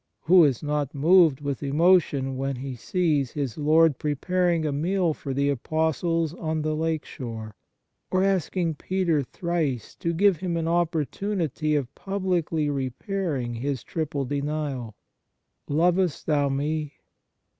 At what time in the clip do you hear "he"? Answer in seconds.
2.55-2.73